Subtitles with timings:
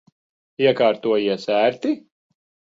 [0.63, 1.95] Iekārtojies ērti?